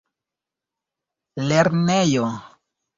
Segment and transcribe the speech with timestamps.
[1.47, 2.27] lernejo